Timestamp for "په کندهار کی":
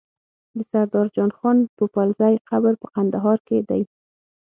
2.81-3.59